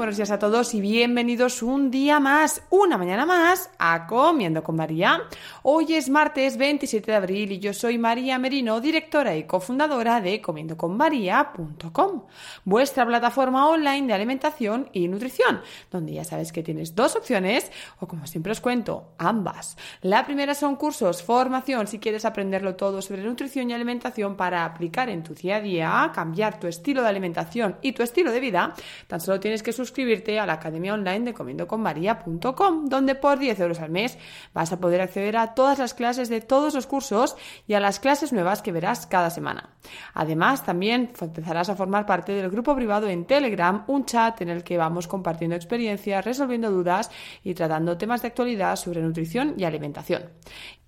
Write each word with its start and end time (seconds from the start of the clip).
buenos 0.00 0.16
días 0.16 0.30
a 0.30 0.38
todos 0.38 0.72
y 0.72 0.80
bienvenidos 0.80 1.62
un 1.62 1.90
día 1.90 2.20
más, 2.20 2.62
una 2.70 2.96
mañana 2.96 3.26
más, 3.26 3.68
a 3.78 4.06
Comiendo 4.06 4.62
con 4.62 4.76
María. 4.76 5.24
Hoy 5.62 5.94
es 5.94 6.08
martes 6.08 6.56
27 6.56 7.10
de 7.10 7.16
abril 7.18 7.52
y 7.52 7.58
yo 7.58 7.74
soy 7.74 7.98
María 7.98 8.38
Merino, 8.38 8.80
directora 8.80 9.36
y 9.36 9.44
cofundadora 9.44 10.22
de 10.22 10.40
comiendoconmaría.com, 10.40 12.22
vuestra 12.64 13.04
plataforma 13.04 13.68
online 13.68 14.06
de 14.06 14.14
alimentación 14.14 14.88
y 14.94 15.06
nutrición, 15.06 15.60
donde 15.90 16.14
ya 16.14 16.24
sabes 16.24 16.50
que 16.50 16.62
tienes 16.62 16.94
dos 16.94 17.14
opciones, 17.14 17.70
o 17.98 18.08
como 18.08 18.26
siempre 18.26 18.52
os 18.52 18.60
cuento, 18.62 19.12
ambas. 19.18 19.76
La 20.00 20.24
primera 20.24 20.54
son 20.54 20.76
cursos, 20.76 21.22
formación, 21.22 21.86
si 21.88 21.98
quieres 21.98 22.24
aprenderlo 22.24 22.76
todo 22.76 23.02
sobre 23.02 23.22
nutrición 23.22 23.68
y 23.68 23.74
alimentación 23.74 24.36
para 24.36 24.64
aplicar 24.64 25.10
en 25.10 25.22
tu 25.22 25.34
día 25.34 25.56
a 25.56 25.60
día, 25.60 26.10
cambiar 26.14 26.58
tu 26.58 26.68
estilo 26.68 27.02
de 27.02 27.08
alimentación 27.10 27.76
y 27.82 27.92
tu 27.92 28.02
estilo 28.02 28.32
de 28.32 28.40
vida, 28.40 28.74
tan 29.06 29.20
solo 29.20 29.38
tienes 29.38 29.62
que 29.62 29.74
suscribirte 29.74 30.40
a 30.40 30.46
la 30.46 30.54
academia 30.54 30.94
online 30.94 31.26
de 31.26 31.34
comiendoconmaría.com, 31.34 32.86
donde 32.86 33.14
por 33.14 33.38
10 33.38 33.60
euros 33.60 33.80
al 33.80 33.90
mes 33.90 34.16
vas 34.54 34.72
a 34.72 34.80
poder 34.80 35.02
acceder 35.02 35.36
a 35.36 35.49
todas 35.54 35.78
las 35.78 35.94
clases 35.94 36.28
de 36.28 36.40
todos 36.40 36.74
los 36.74 36.86
cursos 36.86 37.36
y 37.66 37.74
a 37.74 37.80
las 37.80 38.00
clases 38.00 38.32
nuevas 38.32 38.62
que 38.62 38.72
verás 38.72 39.06
cada 39.06 39.30
semana. 39.30 39.70
Además, 40.14 40.64
también 40.64 41.12
empezarás 41.20 41.68
a 41.68 41.76
formar 41.76 42.06
parte 42.06 42.32
del 42.32 42.50
grupo 42.50 42.74
privado 42.74 43.08
en 43.08 43.24
Telegram, 43.24 43.84
un 43.86 44.04
chat 44.04 44.40
en 44.40 44.48
el 44.48 44.64
que 44.64 44.78
vamos 44.78 45.08
compartiendo 45.08 45.56
experiencias, 45.56 46.24
resolviendo 46.24 46.70
dudas 46.70 47.10
y 47.44 47.54
tratando 47.54 47.98
temas 47.98 48.22
de 48.22 48.28
actualidad 48.28 48.76
sobre 48.76 49.02
nutrición 49.02 49.54
y 49.56 49.64
alimentación. 49.64 50.30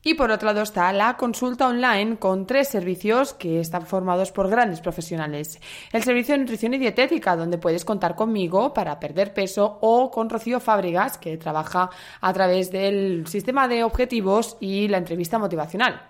Y 0.04 0.14
por 0.14 0.32
otro 0.32 0.46
lado 0.46 0.62
está 0.62 0.92
la 0.92 1.16
consulta 1.16 1.68
online 1.68 2.16
con 2.16 2.44
tres 2.44 2.68
servicios 2.68 3.34
que 3.34 3.60
están 3.60 3.86
formados 3.86 4.32
por 4.32 4.50
grandes 4.50 4.80
profesionales. 4.80 5.60
El 5.92 6.02
servicio 6.02 6.34
de 6.34 6.40
nutrición 6.40 6.74
y 6.74 6.78
dietética, 6.78 7.36
donde 7.36 7.58
puedes 7.58 7.84
contar 7.84 8.16
conmigo 8.16 8.74
para 8.74 8.98
perder 8.98 9.32
peso, 9.32 9.78
o 9.80 10.10
con 10.10 10.28
Rocío 10.28 10.58
Fábregas, 10.58 11.18
que 11.18 11.36
trabaja 11.36 11.88
a 12.20 12.32
través 12.32 12.72
del 12.72 13.28
sistema 13.28 13.68
de 13.68 13.84
objetivos 13.84 14.56
y 14.58 14.88
la 14.88 14.98
entrevista 14.98 15.38
motivacional 15.38 16.02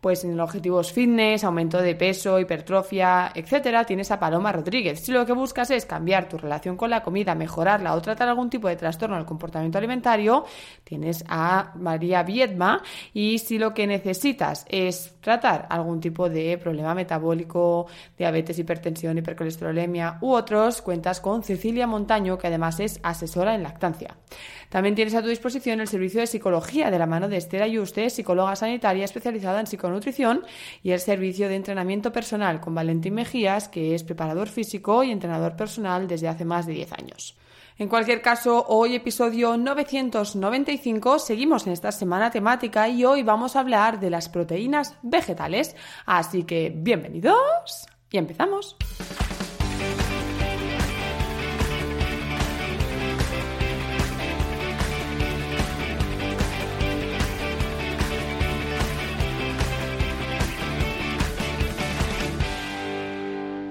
pues 0.00 0.24
en 0.24 0.38
objetivos 0.40 0.92
fitness, 0.92 1.44
aumento 1.44 1.80
de 1.80 1.94
peso, 1.94 2.38
hipertrofia, 2.38 3.32
etcétera, 3.34 3.84
tienes 3.84 4.10
a 4.10 4.18
Paloma 4.18 4.50
Rodríguez. 4.50 5.00
Si 5.00 5.12
lo 5.12 5.26
que 5.26 5.32
buscas 5.32 5.70
es 5.70 5.84
cambiar 5.84 6.28
tu 6.28 6.38
relación 6.38 6.76
con 6.76 6.90
la 6.90 7.02
comida, 7.02 7.34
mejorarla 7.34 7.94
o 7.94 8.00
tratar 8.00 8.28
algún 8.28 8.48
tipo 8.48 8.68
de 8.68 8.76
trastorno 8.76 9.16
del 9.16 9.26
comportamiento 9.26 9.78
alimentario, 9.78 10.44
tienes 10.84 11.24
a 11.28 11.72
María 11.76 12.22
Viedma. 12.22 12.82
Y 13.12 13.38
si 13.38 13.58
lo 13.58 13.74
que 13.74 13.86
necesitas 13.86 14.64
es 14.68 15.14
tratar 15.20 15.66
algún 15.68 16.00
tipo 16.00 16.28
de 16.28 16.56
problema 16.58 16.94
metabólico, 16.94 17.86
diabetes, 18.16 18.58
hipertensión, 18.58 19.18
hipercolesterolemia 19.18 20.18
u 20.22 20.32
otros, 20.32 20.80
cuentas 20.80 21.20
con 21.20 21.42
Cecilia 21.42 21.86
Montaño, 21.86 22.38
que 22.38 22.46
además 22.46 22.80
es 22.80 23.00
asesora 23.02 23.54
en 23.54 23.62
lactancia. 23.62 24.16
También 24.70 24.94
tienes 24.94 25.14
a 25.16 25.22
tu 25.22 25.28
disposición 25.28 25.80
el 25.80 25.88
servicio 25.88 26.20
de 26.20 26.28
psicología 26.28 26.92
de 26.92 26.98
la 26.98 27.06
mano 27.06 27.28
de 27.28 27.36
Esther 27.36 27.62
Ayuste, 27.62 28.08
psicóloga 28.08 28.54
sanitaria 28.54 29.04
especializada 29.04 29.58
en 29.58 29.66
psiconutrición, 29.90 30.44
y 30.82 30.92
el 30.92 31.00
servicio 31.00 31.48
de 31.48 31.56
entrenamiento 31.56 32.12
personal 32.12 32.60
con 32.60 32.74
Valentín 32.74 33.14
Mejías, 33.14 33.68
que 33.68 33.94
es 33.94 34.04
preparador 34.04 34.48
físico 34.48 35.02
y 35.02 35.10
entrenador 35.10 35.56
personal 35.56 36.06
desde 36.06 36.28
hace 36.28 36.44
más 36.44 36.66
de 36.66 36.74
10 36.74 36.92
años. 36.92 37.36
En 37.78 37.88
cualquier 37.88 38.20
caso, 38.20 38.66
hoy 38.68 38.94
episodio 38.94 39.56
995, 39.56 41.18
seguimos 41.18 41.66
en 41.66 41.72
esta 41.72 41.90
semana 41.90 42.30
temática 42.30 42.88
y 42.88 43.04
hoy 43.06 43.22
vamos 43.22 43.56
a 43.56 43.60
hablar 43.60 43.98
de 43.98 44.10
las 44.10 44.28
proteínas 44.28 44.96
vegetales. 45.02 45.74
Así 46.04 46.44
que 46.44 46.70
bienvenidos 46.74 47.86
y 48.10 48.18
empezamos. 48.18 48.76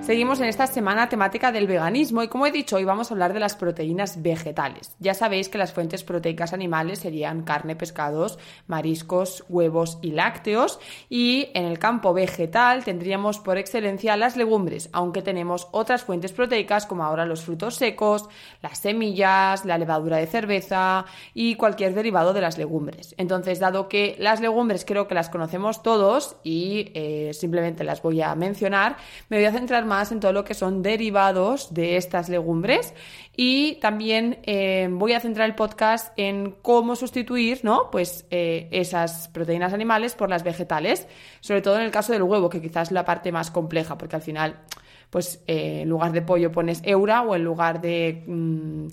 Seguimos 0.10 0.40
en 0.40 0.48
esta 0.48 0.66
semana 0.66 1.08
temática 1.08 1.52
del 1.52 1.68
veganismo 1.68 2.24
y 2.24 2.30
como 2.30 2.48
he 2.48 2.52
dicho, 2.52 2.78
hoy 2.78 2.84
vamos 2.84 3.12
a 3.12 3.14
hablar 3.14 3.32
de 3.32 3.40
las 3.40 3.54
proteínas 3.54 4.24
vegetales. 4.24 4.96
Ya 4.98 5.14
sabéis 5.14 5.50
que 5.50 5.60
las 5.60 5.72
fuentes 5.72 6.04
proteicas 6.04 6.52
animales 6.52 6.98
serían 6.98 7.44
carne, 7.44 7.76
pescados, 7.76 8.40
mariscos, 8.66 9.44
huevos 9.50 10.00
y 10.02 10.14
lácteos 10.14 10.80
y 11.10 11.52
en 11.54 11.66
el 11.66 11.78
campo 11.78 12.12
vegetal 12.12 12.84
tendríamos 12.84 13.38
por 13.38 13.60
excelencia 13.60 14.18
las 14.18 14.36
legumbres, 14.36 14.90
aunque 14.94 15.22
tenemos 15.22 15.68
otras 15.74 16.02
fuentes 16.06 16.32
proteicas 16.32 16.88
como 16.88 17.04
ahora 17.04 17.28
los 17.28 17.44
frutos 17.44 17.76
secos, 17.76 18.28
las 18.64 18.80
semillas, 18.80 19.64
la 19.64 19.78
levadura 19.78 20.18
de 20.18 20.26
cerveza 20.26 21.06
y 21.36 21.54
cualquier 21.54 21.94
derivado 21.94 22.34
de 22.34 22.42
las 22.42 22.58
legumbres. 22.58 23.14
Entonces, 23.20 23.60
dado 23.60 23.88
que 23.88 24.16
las 24.18 24.42
legumbres 24.42 24.86
creo 24.86 25.08
que 25.08 25.14
las 25.14 25.30
conocemos 25.30 25.84
todos 25.84 26.38
y 26.44 26.92
eh, 26.96 27.30
simplemente 27.36 27.84
las 27.84 28.02
voy 28.02 28.24
a 28.24 28.34
mencionar, 28.34 28.98
me 29.30 29.38
voy 29.38 29.46
a 29.46 29.52
centrar 29.52 29.86
más 29.86 29.99
en 30.12 30.20
todo 30.20 30.34
lo 30.34 30.44
que 30.44 30.54
son 30.54 30.82
derivados 30.82 31.74
de 31.74 31.98
estas 31.98 32.30
legumbres 32.30 32.94
y 33.36 33.76
también 33.76 34.40
eh, 34.44 34.88
voy 34.90 35.14
a 35.14 35.20
centrar 35.20 35.48
el 35.50 35.56
podcast 35.56 36.12
en 36.18 36.56
cómo 36.62 36.96
sustituir 36.96 37.60
¿no? 37.64 37.90
pues, 37.92 38.26
eh, 38.32 38.68
esas 38.72 39.28
proteínas 39.28 39.74
animales 39.74 40.16
por 40.16 40.30
las 40.30 40.44
vegetales, 40.44 41.08
sobre 41.42 41.62
todo 41.62 41.76
en 41.76 41.84
el 41.84 41.92
caso 41.92 42.14
del 42.14 42.24
huevo, 42.24 42.50
que 42.50 42.62
quizás 42.62 42.88
es 42.88 42.92
la 42.92 43.06
parte 43.06 43.32
más 43.32 43.52
compleja, 43.52 43.98
porque 43.98 44.16
al 44.16 44.22
final, 44.22 44.62
pues 45.10 45.44
eh, 45.48 45.82
en 45.82 45.90
lugar 45.90 46.12
de 46.12 46.22
pollo 46.22 46.52
pones 46.52 46.82
eura 46.84 47.22
o 47.22 47.36
en 47.36 47.44
lugar 47.44 47.82
de... 47.82 48.24
Mm, 48.26 48.88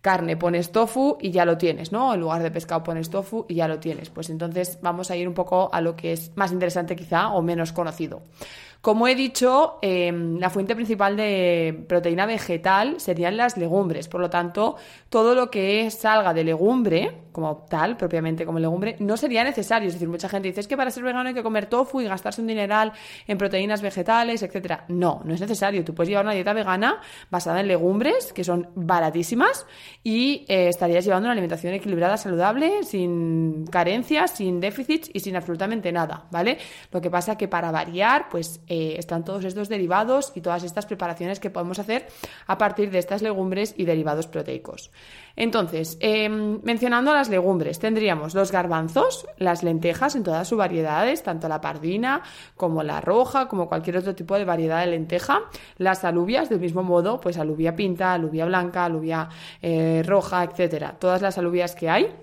carne 0.00 0.36
pones 0.36 0.72
tofu 0.72 1.18
y 1.20 1.30
ya 1.30 1.44
lo 1.44 1.58
tienes, 1.58 1.92
¿no? 1.92 2.14
En 2.14 2.20
lugar 2.20 2.42
de 2.42 2.50
pescado 2.50 2.82
pones 2.82 3.10
tofu 3.10 3.44
y 3.48 3.54
ya 3.54 3.68
lo 3.68 3.78
tienes. 3.78 4.10
Pues 4.10 4.30
entonces 4.30 4.78
vamos 4.82 5.10
a 5.10 5.16
ir 5.16 5.28
un 5.28 5.34
poco 5.34 5.68
a 5.72 5.80
lo 5.80 5.94
que 5.94 6.12
es 6.12 6.32
más 6.36 6.52
interesante 6.52 6.96
quizá 6.96 7.28
o 7.28 7.42
menos 7.42 7.72
conocido. 7.72 8.22
Como 8.80 9.06
he 9.08 9.14
dicho, 9.14 9.78
em, 9.82 10.38
la 10.38 10.48
fuente 10.48 10.74
principal 10.74 11.14
de 11.14 11.84
proteína 11.86 12.24
vegetal 12.24 12.98
serían 12.98 13.36
las 13.36 13.58
legumbres. 13.58 14.08
Por 14.08 14.22
lo 14.22 14.30
tanto, 14.30 14.76
todo 15.10 15.34
lo 15.34 15.50
que 15.50 15.90
salga 15.90 16.32
de 16.32 16.44
legumbre, 16.44 17.12
como 17.32 17.66
tal, 17.68 17.96
propiamente 17.96 18.44
como 18.44 18.58
legumbre, 18.58 18.96
no 19.00 19.16
sería 19.16 19.44
necesario. 19.44 19.88
Es 19.88 19.94
decir, 19.94 20.08
mucha 20.08 20.28
gente 20.28 20.48
dice, 20.48 20.60
es 20.60 20.68
que 20.68 20.76
para 20.76 20.90
ser 20.90 21.02
vegano 21.02 21.28
hay 21.28 21.34
que 21.34 21.42
comer 21.42 21.66
tofu 21.66 22.00
y 22.00 22.06
gastarse 22.06 22.40
un 22.40 22.46
dineral 22.46 22.92
en 23.26 23.38
proteínas 23.38 23.82
vegetales, 23.82 24.42
etcétera. 24.42 24.84
No, 24.88 25.20
no 25.24 25.34
es 25.34 25.40
necesario. 25.40 25.84
Tú 25.84 25.94
puedes 25.94 26.08
llevar 26.08 26.24
una 26.24 26.34
dieta 26.34 26.52
vegana 26.52 27.00
basada 27.30 27.60
en 27.60 27.68
legumbres, 27.68 28.32
que 28.32 28.44
son 28.44 28.68
baratísimas, 28.74 29.66
y 30.02 30.44
eh, 30.48 30.68
estarías 30.68 31.04
llevando 31.04 31.26
una 31.26 31.32
alimentación 31.32 31.74
equilibrada, 31.74 32.16
saludable, 32.16 32.82
sin 32.84 33.66
carencias, 33.66 34.32
sin 34.32 34.60
déficits 34.60 35.10
y 35.12 35.20
sin 35.20 35.36
absolutamente 35.36 35.92
nada, 35.92 36.26
¿vale? 36.30 36.58
Lo 36.90 37.00
que 37.00 37.10
pasa 37.10 37.36
que 37.36 37.48
para 37.48 37.70
variar, 37.70 38.28
pues 38.30 38.60
eh, 38.66 38.94
están 38.98 39.24
todos 39.24 39.44
estos 39.44 39.68
derivados 39.68 40.32
y 40.34 40.40
todas 40.40 40.64
estas 40.64 40.86
preparaciones 40.86 41.40
que 41.40 41.50
podemos 41.50 41.78
hacer 41.78 42.06
a 42.46 42.58
partir 42.58 42.90
de 42.90 42.98
estas 42.98 43.22
legumbres 43.22 43.74
y 43.76 43.84
derivados 43.84 44.26
proteicos. 44.26 44.90
Entonces, 45.36 45.96
em, 46.00 46.60
mencionando 46.62 47.12
las 47.12 47.28
legumbres, 47.28 47.78
tendríamos 47.78 48.34
los 48.34 48.52
garbanzos, 48.52 49.26
las 49.38 49.62
lentejas 49.62 50.16
en 50.16 50.22
todas 50.22 50.48
sus 50.48 50.58
variedades, 50.58 51.22
tanto 51.22 51.48
la 51.48 51.60
pardina 51.60 52.22
como 52.56 52.82
la 52.82 53.00
roja, 53.00 53.48
como 53.48 53.68
cualquier 53.68 53.98
otro 53.98 54.14
tipo 54.14 54.36
de 54.36 54.44
variedad 54.44 54.80
de 54.80 54.88
lenteja, 54.88 55.40
las 55.78 56.04
alubias, 56.04 56.48
del 56.48 56.60
mismo 56.60 56.82
modo, 56.82 57.20
pues 57.20 57.38
alubia 57.38 57.74
pinta, 57.76 58.14
alubia 58.14 58.44
blanca, 58.44 58.84
alubia 58.84 59.28
eh, 59.62 60.02
roja, 60.06 60.44
etcétera, 60.44 60.96
todas 60.98 61.22
las 61.22 61.38
alubias 61.38 61.74
que 61.74 61.88
hay. 61.88 62.14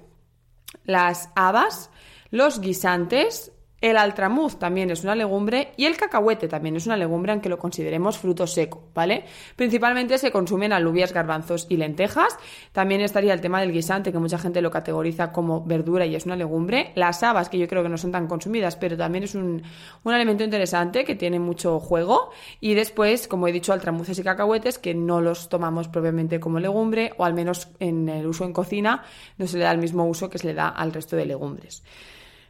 Las 0.83 1.29
habas, 1.35 1.89
los 2.29 2.59
guisantes, 2.59 3.51
el 3.79 3.95
altramuz 3.95 4.57
también 4.57 4.89
es 4.89 5.03
una 5.03 5.13
legumbre 5.13 5.71
y 5.77 5.85
el 5.85 5.97
cacahuete 5.97 6.47
también 6.47 6.75
es 6.75 6.87
una 6.87 6.97
legumbre, 6.97 7.31
aunque 7.31 7.47
lo 7.47 7.59
consideremos 7.59 8.17
fruto 8.17 8.47
seco, 8.47 8.83
¿vale? 8.95 9.25
Principalmente 9.55 10.17
se 10.17 10.31
consumen 10.31 10.73
alubias, 10.73 11.13
garbanzos 11.13 11.67
y 11.69 11.77
lentejas. 11.77 12.37
También 12.71 13.01
estaría 13.01 13.33
el 13.33 13.41
tema 13.41 13.61
del 13.61 13.71
guisante, 13.71 14.11
que 14.11 14.17
mucha 14.17 14.39
gente 14.39 14.61
lo 14.61 14.71
categoriza 14.71 15.31
como 15.31 15.63
verdura 15.63 16.07
y 16.07 16.15
es 16.15 16.25
una 16.25 16.35
legumbre. 16.35 16.91
Las 16.95 17.21
habas, 17.21 17.49
que 17.49 17.59
yo 17.59 17.67
creo 17.67 17.83
que 17.83 17.89
no 17.89 17.99
son 17.99 18.11
tan 18.11 18.25
consumidas, 18.25 18.75
pero 18.75 18.97
también 18.97 19.25
es 19.25 19.35
un, 19.35 19.61
un 20.03 20.13
alimento 20.13 20.43
interesante 20.43 21.05
que 21.05 21.13
tiene 21.13 21.39
mucho 21.39 21.79
juego. 21.79 22.31
Y 22.59 22.73
después, 22.73 23.27
como 23.27 23.47
he 23.47 23.51
dicho, 23.51 23.73
altramuces 23.73 24.17
y 24.17 24.23
cacahuetes, 24.23 24.79
que 24.79 24.95
no 24.95 25.21
los 25.21 25.49
tomamos 25.49 25.87
propiamente 25.87 26.39
como 26.39 26.59
legumbre, 26.59 27.13
o 27.17 27.25
al 27.25 27.35
menos 27.35 27.69
en 27.79 28.09
el 28.09 28.25
uso 28.25 28.43
en 28.43 28.53
cocina 28.53 29.03
no 29.37 29.45
se 29.45 29.57
le 29.57 29.65
da 29.65 29.71
el 29.71 29.77
mismo 29.77 30.07
uso 30.07 30.31
que 30.31 30.39
se 30.39 30.47
le 30.47 30.55
da 30.55 30.69
al 30.69 30.93
resto 30.93 31.15
de 31.15 31.27
legumbres. 31.27 31.83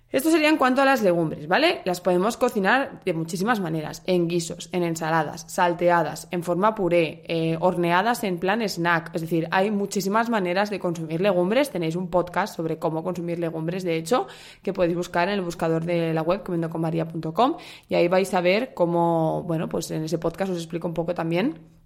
Esto 0.09 0.31
sería 0.31 0.47
en 0.47 0.55
cuanto 0.55 0.81
a 0.81 0.85
las 0.85 1.03
legumbres, 1.03 1.49
¿vale? 1.49 1.81
Las 1.83 1.99
podemos 1.99 2.37
cocinar 2.37 3.01
de 3.03 3.11
muchísimas 3.13 3.59
maneras, 3.59 4.03
en 4.05 4.29
guisos, 4.29 4.69
en 4.71 4.83
ensaladas, 4.83 5.43
salteadas, 5.49 6.29
en 6.31 6.43
forma 6.43 6.75
puré, 6.75 7.23
eh, 7.27 7.57
horneadas 7.59 8.23
en 8.23 8.39
plan 8.39 8.61
snack, 8.61 9.11
es 9.13 9.19
decir, 9.19 9.49
hay 9.51 9.69
muchísimas 9.69 10.29
maneras 10.29 10.69
de 10.69 10.79
consumir 10.79 11.19
legumbres, 11.19 11.71
tenéis 11.71 11.97
un 11.97 12.09
podcast 12.09 12.55
sobre 12.55 12.79
cómo 12.79 13.03
consumir 13.03 13.37
legumbres, 13.37 13.83
de 13.83 13.97
hecho, 13.97 14.27
que 14.63 14.71
podéis 14.71 14.95
buscar 14.95 15.27
en 15.27 15.33
el 15.33 15.41
buscador 15.41 15.83
de 15.83 16.13
la 16.13 16.21
web 16.21 16.41
comiendoconmaria.com 16.41 17.57
y 17.89 17.95
ahí 17.95 18.07
vais 18.07 18.33
a 18.33 18.39
ver 18.39 18.73
cómo, 18.73 19.43
bueno, 19.43 19.67
pues 19.67 19.91
en 19.91 20.05
ese 20.05 20.17
podcast 20.17 20.53
os 20.53 20.57
explico 20.57 20.87
un 20.87 20.93
poco 20.93 21.13
también 21.13 21.76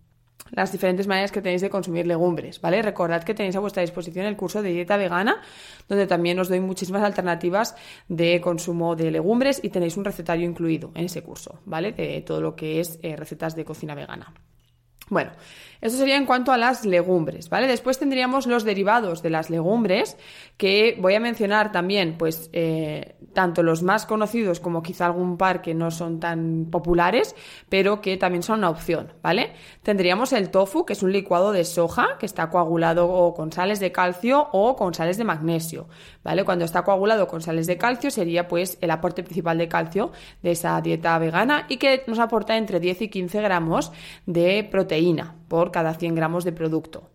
las 0.50 0.72
diferentes 0.72 1.08
maneras 1.08 1.32
que 1.32 1.42
tenéis 1.42 1.62
de 1.62 1.70
consumir 1.70 2.08
legumbres, 2.08 2.60
¿vale? 2.60 2.82
Recordad 2.82 3.24
que 3.24 3.34
tenéis 3.34 3.56
a 3.56 3.60
vuestra 3.60 3.82
disposición 3.82 4.26
el 4.26 4.36
curso 4.36 4.62
de 4.62 4.72
dieta 4.72 4.98
vegana, 4.98 5.42
donde 5.88 6.08
también 6.08 6.40
os 6.40 6.50
doy 6.50 6.60
muchísimas 6.60 7.04
alternativas 7.04 7.76
de 8.08 8.42
consumo 8.42 8.96
de 8.96 9.12
legumbres 9.12 9.60
y 9.64 9.70
tenéis 9.70 9.98
un 9.98 10.06
recetario 10.06 10.46
incluido 10.46 10.92
en 10.96 11.06
ese 11.06 11.24
curso, 11.24 11.60
¿vale? 11.66 11.92
De 11.94 12.22
todo 12.22 12.42
lo 12.42 12.56
que 12.56 12.80
es 12.80 13.00
eh, 13.02 13.16
recetas 13.16 13.56
de 13.56 13.66
cocina 13.66 13.96
vegana. 13.96 14.34
Bueno, 15.10 15.32
eso 15.82 15.98
sería 15.98 16.16
en 16.16 16.28
cuanto 16.28 16.52
a 16.52 16.58
las 16.58 16.86
legumbres, 16.86 17.50
¿vale? 17.50 17.68
Después 17.68 17.98
tendríamos 17.98 18.46
los 18.46 18.64
derivados 18.64 19.24
de 19.24 19.32
las 19.32 19.50
legumbres, 19.50 20.16
que 20.58 20.96
voy 21.00 21.16
a 21.16 21.20
mencionar 21.20 21.72
también, 21.72 22.18
pues, 22.20 22.52
eh, 22.54 23.16
tanto 23.34 23.64
los 23.64 23.82
más 23.82 24.06
conocidos 24.06 24.60
como 24.60 24.84
quizá 24.84 25.08
algún 25.08 25.38
par 25.38 25.62
que 25.64 25.74
no 25.74 25.90
son 25.90 26.20
tan 26.20 26.68
populares, 26.70 27.36
pero 27.68 28.00
que 28.00 28.18
también 28.18 28.44
son 28.44 28.60
una 28.60 28.70
opción, 28.70 29.14
¿vale? 29.24 29.54
Tendríamos 29.82 30.34
el 30.34 30.52
tofu, 30.52 30.86
que 30.86 30.94
es 30.94 31.02
un 31.02 31.12
licuado 31.12 31.52
de 31.52 31.66
soja, 31.66 32.18
que 32.20 32.28
está 32.28 32.52
coagulado 32.52 33.10
o 33.10 33.34
con 33.34 33.52
sales 33.52 33.80
de 33.80 33.92
calcio 33.92 34.50
o 34.52 34.76
con 34.76 34.94
sales 34.94 35.18
de 35.18 35.24
magnesio, 35.24 35.88
¿vale? 36.24 36.44
Cuando 36.46 36.64
está 36.64 36.84
coagulado 36.84 37.28
con 37.28 37.42
sales 37.42 37.66
de 37.66 37.78
calcio 37.78 38.12
sería, 38.12 38.48
pues, 38.48 38.78
el 38.82 38.92
aporte 38.92 39.24
principal 39.24 39.58
de 39.58 39.68
calcio 39.68 40.12
de 40.44 40.52
esa 40.52 40.80
dieta 40.82 41.18
vegana 41.18 41.66
y 41.70 41.78
que 41.78 42.04
nos 42.06 42.20
aporta 42.20 42.56
entre 42.56 42.80
10 42.80 43.02
y 43.02 43.08
15 43.10 43.42
gramos 43.42 43.92
de 44.28 44.68
proteína 44.70 45.41
por 45.52 45.70
cada 45.70 45.96
100 45.96 46.16
gramos 46.16 46.46
de 46.46 46.54
producto. 46.54 47.10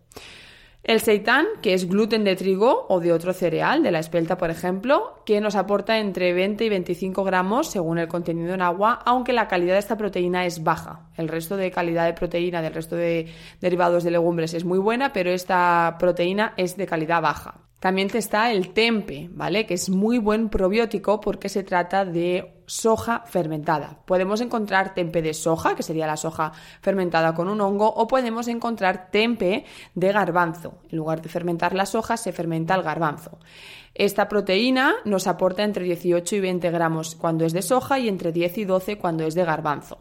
El 0.83 1.01
seitán, 1.01 1.47
que 1.63 1.73
es 1.73 1.89
gluten 1.89 2.23
de 2.23 2.35
trigo 2.35 2.85
o 2.87 2.99
de 2.99 3.11
otro 3.11 3.33
cereal, 3.33 3.81
de 3.81 3.89
la 3.89 3.97
espelta 3.97 4.37
por 4.37 4.51
ejemplo, 4.51 5.23
que 5.25 5.41
nos 5.41 5.55
aporta 5.55 5.97
entre 5.97 6.33
20 6.33 6.63
y 6.63 6.69
25 6.69 7.23
gramos 7.23 7.71
según 7.71 7.97
el 7.97 8.07
contenido 8.07 8.53
en 8.53 8.61
agua, 8.61 8.99
aunque 9.05 9.33
la 9.33 9.47
calidad 9.47 9.73
de 9.73 9.79
esta 9.79 9.97
proteína 9.97 10.45
es 10.45 10.63
baja. 10.63 11.09
El 11.17 11.29
resto 11.29 11.57
de 11.57 11.71
calidad 11.71 12.05
de 12.05 12.13
proteína 12.13 12.61
del 12.61 12.75
resto 12.75 12.95
de 12.95 13.25
derivados 13.59 14.03
de 14.03 14.11
legumbres 14.11 14.53
es 14.53 14.65
muy 14.65 14.77
buena, 14.77 15.11
pero 15.11 15.31
esta 15.31 15.95
proteína 15.97 16.53
es 16.57 16.77
de 16.77 16.85
calidad 16.85 17.23
baja. 17.23 17.55
También 17.79 18.09
está 18.13 18.51
el 18.51 18.69
tempe, 18.69 19.29
¿vale? 19.31 19.65
Que 19.65 19.73
es 19.73 19.89
muy 19.89 20.19
buen 20.19 20.49
probiótico 20.49 21.19
porque 21.19 21.49
se 21.49 21.63
trata 21.63 22.05
de 22.05 22.56
soja 22.67 23.23
fermentada. 23.25 23.97
Podemos 24.05 24.41
encontrar 24.41 24.93
tempe 24.93 25.23
de 25.23 25.33
soja, 25.33 25.75
que 25.75 25.81
sería 25.81 26.05
la 26.05 26.17
soja 26.17 26.51
fermentada 26.81 27.33
con 27.33 27.47
un 27.47 27.59
hongo, 27.61 27.87
o 27.87 28.07
podemos 28.07 28.47
encontrar 28.47 29.09
tempe 29.09 29.65
de 29.95 30.11
garbanzo. 30.11 30.75
En 30.91 30.97
lugar 30.97 31.21
de 31.21 31.29
fermentar 31.29 31.73
la 31.73 31.87
soja, 31.87 32.17
se 32.17 32.33
fermenta 32.33 32.75
el 32.75 32.83
garbanzo. 32.83 33.39
Esta 33.97 34.29
proteína 34.29 34.93
nos 35.05 35.25
aporta 35.25 35.63
entre 35.63 35.83
18 35.83 36.35
y 36.35 36.39
20 36.39 36.69
gramos 36.69 37.15
cuando 37.15 37.45
es 37.45 37.53
de 37.53 37.63
soja 37.63 37.97
y 37.97 38.07
entre 38.07 38.31
10 38.31 38.59
y 38.59 38.65
12 38.65 38.99
cuando 38.99 39.25
es 39.25 39.33
de 39.33 39.43
garbanzo. 39.43 39.97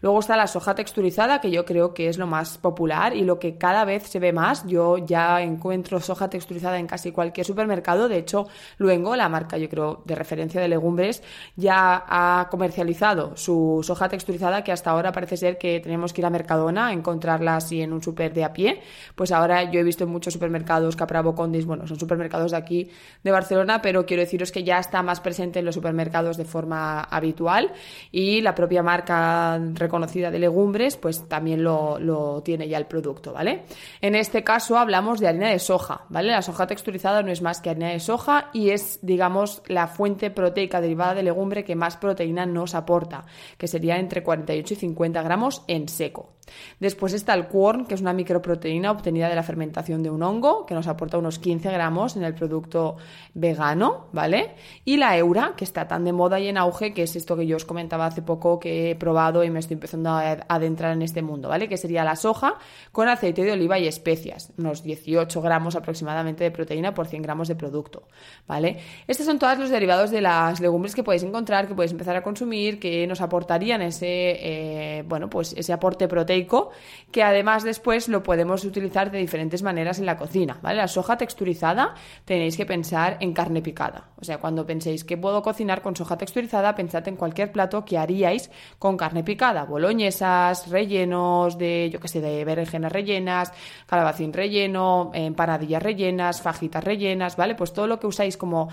Luego 0.00 0.20
está 0.20 0.36
la 0.36 0.46
soja 0.46 0.74
texturizada, 0.74 1.40
que 1.42 1.50
yo 1.50 1.66
creo 1.66 1.92
que 1.92 2.08
es 2.08 2.16
lo 2.16 2.26
más 2.26 2.56
popular 2.56 3.14
y 3.14 3.22
lo 3.22 3.38
que 3.38 3.56
cada 3.58 3.84
vez 3.84 4.04
se 4.04 4.18
ve 4.18 4.32
más. 4.32 4.66
Yo 4.66 4.96
ya 4.96 5.42
encuentro 5.42 6.00
soja 6.00 6.30
texturizada 6.30 6.78
en 6.78 6.86
casi 6.86 7.12
cualquier 7.12 7.46
supermercado. 7.46 8.08
De 8.08 8.16
hecho, 8.16 8.46
Luengo, 8.78 9.14
la 9.14 9.28
marca 9.28 9.58
yo 9.58 9.68
creo 9.68 10.02
de 10.06 10.14
referencia 10.14 10.60
de 10.60 10.68
legumbres, 10.68 11.22
ya 11.56 12.02
ha 12.06 12.48
comercializado 12.50 13.36
su 13.36 13.80
soja 13.82 14.08
texturizada 14.08 14.64
que 14.64 14.72
hasta 14.72 14.90
ahora 14.90 15.12
parece 15.12 15.36
ser 15.36 15.58
que 15.58 15.80
tenemos 15.80 16.14
que 16.14 16.22
ir 16.22 16.26
a 16.26 16.30
Mercadona 16.30 16.88
a 16.88 16.92
encontrarla 16.92 17.56
así 17.56 17.82
en 17.82 17.92
un 17.92 18.02
super 18.02 18.32
de 18.32 18.44
a 18.44 18.54
pie. 18.54 18.80
Pues 19.14 19.32
ahora 19.32 19.70
yo 19.70 19.80
he 19.80 19.84
visto 19.84 20.04
en 20.04 20.10
muchos 20.10 20.32
supermercados, 20.32 20.96
Capravo, 20.96 21.34
Condis, 21.34 21.66
bueno, 21.66 21.86
son 21.86 21.98
supermercados 21.98 22.52
de 22.52 22.56
aquí 22.56 22.90
de 23.22 23.33
Barcelona, 23.34 23.82
pero 23.82 24.06
quiero 24.06 24.22
deciros 24.22 24.50
que 24.50 24.64
ya 24.64 24.78
está 24.78 25.02
más 25.02 25.20
presente 25.20 25.58
en 25.58 25.64
los 25.64 25.74
supermercados 25.74 26.36
de 26.36 26.44
forma 26.44 27.00
habitual 27.00 27.72
y 28.10 28.40
la 28.40 28.54
propia 28.54 28.82
marca 28.82 29.60
reconocida 29.74 30.30
de 30.30 30.38
legumbres 30.38 30.96
pues 30.96 31.28
también 31.28 31.62
lo, 31.62 32.42
tiene 32.44 32.68
ya 32.68 32.78
el 32.78 32.86
producto, 32.86 33.32
¿vale? 33.32 33.64
En 34.00 34.14
este 34.14 34.42
caso 34.42 34.78
hablamos 34.78 35.20
de 35.20 35.28
harina 35.28 35.50
de 35.50 35.58
soja, 35.58 36.06
¿vale? 36.08 36.30
La 36.30 36.42
soja 36.42 36.66
texturizada 36.66 37.22
no 37.22 37.30
es 37.30 37.42
más 37.42 37.60
que 37.60 37.70
harina 37.70 37.90
de 37.90 38.00
soja 38.00 38.50
y 38.52 38.70
es, 38.70 38.98
digamos, 39.02 39.62
la 39.66 39.86
fuente 39.86 40.30
proteica 40.30 40.80
derivada 40.80 41.14
de 41.14 41.22
legumbre 41.22 41.64
que 41.64 41.76
más 41.76 41.96
proteína 41.96 42.46
nos 42.46 42.74
aporta, 42.74 43.24
que 43.58 43.68
sería 43.68 43.96
entre 43.96 44.22
48 44.22 44.74
y 44.74 44.76
50 44.76 45.22
gramos 45.22 45.62
en 45.66 45.88
seco. 45.88 46.34
Después 46.80 47.12
está 47.12 47.34
el 47.34 47.48
corn, 47.48 47.86
que 47.86 47.94
es 47.94 48.00
una 48.00 48.12
microproteína 48.12 48.90
obtenida 48.90 49.28
de 49.28 49.34
la 49.34 49.42
fermentación 49.42 50.02
de 50.02 50.10
un 50.10 50.22
hongo, 50.22 50.66
que 50.66 50.74
nos 50.74 50.86
aporta 50.86 51.18
unos 51.18 51.38
15 51.38 51.70
gramos 51.70 52.16
en 52.16 52.24
el 52.24 52.34
producto 52.34 52.96
vegano, 53.32 54.08
¿vale? 54.12 54.54
Y 54.84 54.96
la 54.96 55.16
eura, 55.16 55.54
que 55.56 55.64
está 55.64 55.88
tan 55.88 56.04
de 56.04 56.12
moda 56.12 56.38
y 56.40 56.48
en 56.48 56.58
auge, 56.58 56.92
que 56.92 57.04
es 57.04 57.16
esto 57.16 57.36
que 57.36 57.46
yo 57.46 57.56
os 57.56 57.64
comentaba 57.64 58.06
hace 58.06 58.22
poco, 58.22 58.58
que 58.60 58.90
he 58.90 58.94
probado 58.96 59.44
y 59.44 59.50
me 59.50 59.60
estoy 59.60 59.74
empezando 59.74 60.10
a 60.10 60.38
adentrar 60.48 60.92
en 60.92 61.02
este 61.02 61.22
mundo, 61.22 61.48
¿vale? 61.48 61.68
Que 61.68 61.76
sería 61.76 62.04
la 62.04 62.16
soja 62.16 62.54
con 62.92 63.08
aceite 63.08 63.42
de 63.44 63.52
oliva 63.52 63.78
y 63.78 63.86
especias, 63.86 64.52
unos 64.58 64.82
18 64.82 65.40
gramos 65.40 65.76
aproximadamente 65.76 66.44
de 66.44 66.50
proteína 66.50 66.94
por 66.94 67.06
100 67.06 67.22
gramos 67.22 67.48
de 67.48 67.56
producto, 67.56 68.08
¿vale? 68.46 68.78
Estos 69.06 69.26
son 69.26 69.38
todos 69.38 69.58
los 69.58 69.70
derivados 69.70 70.10
de 70.10 70.20
las 70.20 70.60
legumbres 70.60 70.94
que 70.94 71.02
podéis 71.02 71.22
encontrar, 71.22 71.66
que 71.66 71.74
podéis 71.74 71.92
empezar 71.92 72.16
a 72.16 72.22
consumir, 72.22 72.78
que 72.78 73.06
nos 73.06 73.20
aportarían 73.20 73.82
ese, 73.82 74.06
eh, 74.08 75.04
bueno, 75.06 75.30
pues 75.30 75.54
ese 75.56 75.72
aporte 75.72 76.08
proteico 76.08 76.70
que 77.10 77.22
además 77.22 77.62
después 77.62 78.08
lo 78.08 78.22
podemos 78.22 78.64
utilizar 78.64 79.10
de 79.10 79.18
diferentes 79.18 79.62
maneras 79.62 79.98
en 79.98 80.06
la 80.06 80.16
cocina, 80.16 80.58
¿vale? 80.62 80.76
La 80.76 80.88
soja 80.88 81.16
texturizada 81.16 81.94
tenéis 82.24 82.56
que 82.56 82.66
pensar 82.66 83.13
en 83.20 83.32
carne 83.32 83.62
picada. 83.62 84.08
O 84.20 84.24
sea, 84.24 84.38
cuando 84.38 84.66
penséis 84.66 85.04
que 85.04 85.16
puedo 85.16 85.42
cocinar 85.42 85.82
con 85.82 85.96
soja 85.96 86.16
texturizada, 86.16 86.74
pensad 86.74 87.06
en 87.08 87.16
cualquier 87.16 87.52
plato 87.52 87.84
que 87.84 87.98
haríais 87.98 88.50
con 88.78 88.96
carne 88.96 89.24
picada. 89.24 89.64
Boloñesas, 89.64 90.68
rellenos 90.68 91.58
de, 91.58 91.90
yo 91.92 92.00
qué 92.00 92.08
sé, 92.08 92.20
de 92.20 92.44
berenjenas 92.44 92.92
rellenas, 92.92 93.52
calabacín 93.86 94.32
relleno, 94.32 95.10
empanadillas 95.14 95.82
rellenas, 95.82 96.42
fajitas 96.42 96.82
rellenas, 96.82 97.36
¿vale? 97.36 97.54
Pues 97.54 97.72
todo 97.72 97.86
lo 97.86 98.00
que 98.00 98.06
usáis 98.06 98.36
como 98.36 98.68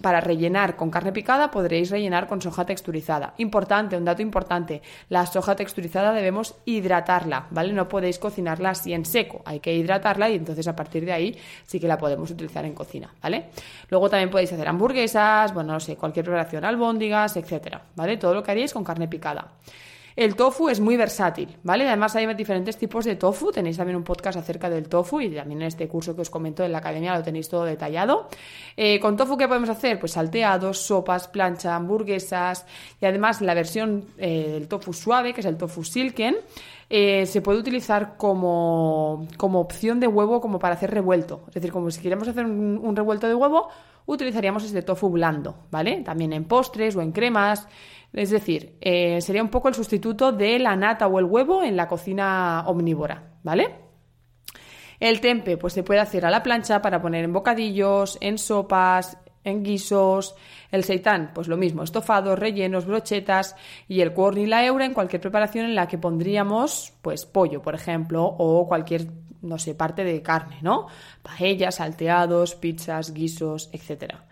para 0.00 0.20
rellenar 0.20 0.76
con 0.76 0.90
carne 0.90 1.12
picada 1.12 1.50
podréis 1.50 1.90
rellenar 1.90 2.26
con 2.26 2.40
soja 2.40 2.64
texturizada. 2.64 3.34
Importante, 3.38 3.96
un 3.96 4.04
dato 4.04 4.22
importante, 4.22 4.82
la 5.08 5.26
soja 5.26 5.54
texturizada 5.56 6.12
debemos 6.12 6.56
hidratarla, 6.64 7.46
¿vale? 7.50 7.72
No 7.72 7.88
podéis 7.88 8.18
cocinarla 8.18 8.70
así 8.70 8.92
en 8.92 9.04
seco, 9.04 9.42
hay 9.44 9.60
que 9.60 9.74
hidratarla 9.74 10.30
y 10.30 10.34
entonces 10.36 10.66
a 10.68 10.76
partir 10.76 11.04
de 11.04 11.12
ahí 11.12 11.38
sí 11.66 11.78
que 11.78 11.88
la 11.88 11.98
podemos 11.98 12.30
utilizar 12.30 12.64
en 12.64 12.74
cocina, 12.74 13.12
¿vale? 13.22 13.46
Luego 13.88 14.10
también 14.10 14.30
podéis 14.30 14.52
hacer 14.52 14.68
hamburguesas, 14.68 15.54
bueno, 15.54 15.74
no 15.74 15.80
sé, 15.80 15.96
cualquier 15.96 16.24
preparación, 16.24 16.64
albóndigas, 16.64 17.36
etcétera, 17.36 17.82
¿vale? 17.94 18.16
Todo 18.16 18.34
lo 18.34 18.42
que 18.42 18.50
haríais 18.50 18.72
con 18.72 18.84
carne 18.84 19.08
picada. 19.08 19.52
El 20.16 20.36
tofu 20.36 20.68
es 20.68 20.78
muy 20.78 20.96
versátil, 20.96 21.56
¿vale? 21.64 21.88
Además 21.88 22.14
hay 22.14 22.32
diferentes 22.34 22.76
tipos 22.76 23.04
de 23.04 23.16
tofu, 23.16 23.50
tenéis 23.50 23.76
también 23.76 23.96
un 23.96 24.04
podcast 24.04 24.38
acerca 24.38 24.70
del 24.70 24.88
tofu 24.88 25.20
y 25.20 25.34
también 25.34 25.62
en 25.62 25.66
este 25.66 25.88
curso 25.88 26.14
que 26.14 26.22
os 26.22 26.30
comento 26.30 26.62
en 26.62 26.70
la 26.70 26.78
academia 26.78 27.16
lo 27.16 27.24
tenéis 27.24 27.48
todo 27.48 27.64
detallado. 27.64 28.28
Eh, 28.76 29.00
con 29.00 29.16
tofu, 29.16 29.36
¿qué 29.36 29.48
podemos 29.48 29.68
hacer? 29.70 29.98
Pues 29.98 30.12
salteados, 30.12 30.78
sopas, 30.78 31.26
plancha, 31.26 31.74
hamburguesas 31.74 32.64
y 33.00 33.06
además 33.06 33.40
la 33.40 33.54
versión 33.54 34.04
eh, 34.18 34.50
del 34.52 34.68
tofu 34.68 34.92
suave, 34.92 35.34
que 35.34 35.40
es 35.40 35.46
el 35.46 35.56
tofu 35.56 35.82
silken, 35.82 36.36
eh, 36.88 37.26
se 37.26 37.42
puede 37.42 37.58
utilizar 37.58 38.16
como, 38.16 39.26
opción 39.40 39.98
de 39.98 40.06
huevo 40.06 40.40
como 40.40 40.60
para 40.60 40.76
hacer 40.76 40.92
revuelto. 40.92 41.42
Es 41.48 41.54
decir, 41.54 41.72
como 41.72 41.90
si 41.90 42.00
queremos 42.00 42.28
hacer 42.28 42.46
un 42.46 42.94
revuelto 42.94 43.26
de 43.26 43.34
huevo, 43.34 43.68
utilizaríamos 44.06 44.64
este 44.64 44.82
tofu 44.82 45.10
blando, 45.10 45.66
¿vale? 45.70 46.02
También 46.02 46.32
en 46.32 46.44
postres 46.44 46.96
o 46.96 47.00
en 47.00 47.12
cremas. 47.12 47.66
Es 48.12 48.30
decir, 48.30 48.76
eh, 48.80 49.20
sería 49.20 49.42
un 49.42 49.48
poco 49.48 49.68
el 49.68 49.74
sustituto 49.74 50.32
de 50.32 50.58
la 50.58 50.76
nata 50.76 51.06
o 51.06 51.18
el 51.18 51.24
huevo 51.24 51.62
en 51.62 51.76
la 51.76 51.88
cocina 51.88 52.64
omnívora, 52.66 53.34
¿vale? 53.42 53.84
El 55.00 55.20
tempe, 55.20 55.56
pues 55.56 55.72
se 55.72 55.82
puede 55.82 56.00
hacer 56.00 56.24
a 56.24 56.30
la 56.30 56.42
plancha 56.42 56.80
para 56.80 57.02
poner 57.02 57.24
en 57.24 57.32
bocadillos, 57.32 58.16
en 58.20 58.38
sopas, 58.38 59.18
en 59.44 59.62
guisos. 59.62 60.34
El 60.70 60.82
seitán, 60.84 61.30
pues 61.34 61.46
lo 61.46 61.56
mismo, 61.56 61.82
estofados, 61.82 62.38
rellenos, 62.38 62.86
brochetas. 62.86 63.54
Y 63.86 64.00
el 64.00 64.12
corn 64.14 64.38
y 64.38 64.46
la 64.46 64.64
eura 64.64 64.84
en 64.84 64.94
cualquier 64.94 65.20
preparación 65.20 65.66
en 65.66 65.74
la 65.74 65.86
que 65.86 65.98
pondríamos, 65.98 66.94
pues 67.02 67.26
pollo, 67.26 67.62
por 67.62 67.74
ejemplo, 67.74 68.24
o 68.24 68.66
cualquier, 68.66 69.06
no 69.44 69.58
sé, 69.58 69.74
parte 69.74 70.04
de 70.04 70.22
carne, 70.22 70.58
¿no? 70.62 70.88
Paellas, 71.22 71.76
salteados, 71.76 72.54
pizzas, 72.54 73.12
guisos, 73.12 73.70
etcétera. 73.72 74.24